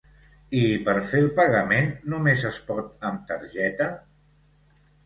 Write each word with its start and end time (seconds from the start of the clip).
I 0.61 0.61
per 0.87 0.95
fer 1.09 1.21
el 1.25 1.29
pagament, 1.41 1.91
nomes 2.15 2.47
es 2.53 2.59
pot 2.71 3.07
amb 3.13 3.25
targeta? 3.35 3.93